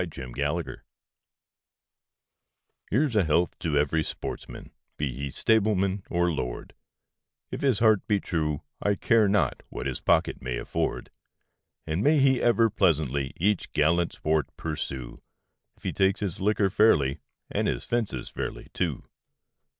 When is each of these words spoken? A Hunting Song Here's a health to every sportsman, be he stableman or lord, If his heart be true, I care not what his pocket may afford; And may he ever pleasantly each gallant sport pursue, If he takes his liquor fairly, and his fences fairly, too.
A 0.01 0.03
Hunting 0.05 0.33
Song 0.33 0.63
Here's 2.89 3.15
a 3.15 3.23
health 3.23 3.55
to 3.59 3.77
every 3.77 4.03
sportsman, 4.03 4.71
be 4.97 5.13
he 5.15 5.29
stableman 5.29 6.01
or 6.09 6.31
lord, 6.31 6.73
If 7.51 7.61
his 7.61 7.77
heart 7.77 8.07
be 8.07 8.19
true, 8.19 8.63
I 8.81 8.95
care 8.95 9.27
not 9.27 9.61
what 9.69 9.85
his 9.85 10.01
pocket 10.01 10.41
may 10.41 10.57
afford; 10.57 11.11
And 11.85 12.01
may 12.01 12.17
he 12.17 12.41
ever 12.41 12.71
pleasantly 12.71 13.33
each 13.37 13.73
gallant 13.73 14.13
sport 14.13 14.47
pursue, 14.57 15.21
If 15.77 15.83
he 15.83 15.93
takes 15.93 16.21
his 16.21 16.41
liquor 16.41 16.71
fairly, 16.71 17.19
and 17.51 17.67
his 17.67 17.85
fences 17.85 18.27
fairly, 18.27 18.69
too. 18.73 19.03